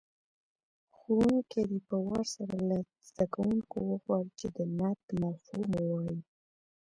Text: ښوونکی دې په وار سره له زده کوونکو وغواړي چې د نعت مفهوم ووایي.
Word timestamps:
ښوونکی 0.97 1.61
دې 1.69 1.79
په 1.89 1.97
وار 2.05 2.25
سره 2.35 2.55
له 2.69 2.77
زده 3.07 3.25
کوونکو 3.33 3.77
وغواړي 3.91 4.31
چې 4.39 4.47
د 4.55 4.57
نعت 4.77 5.01
مفهوم 5.21 5.67
ووایي. 5.75 6.19